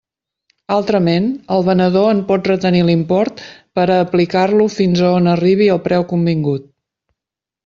Altrament, 0.75 1.25
el 1.57 1.65
venedor 1.67 2.07
en 2.13 2.23
pot 2.31 2.49
retenir 2.51 2.81
l'import 2.87 3.43
per 3.81 3.85
a 3.89 3.99
aplicar-lo 4.07 4.69
fins 4.79 5.03
a 5.03 5.13
on 5.19 5.31
arribi 5.37 5.71
el 5.77 5.83
preu 5.89 6.09
convingut. 6.15 6.67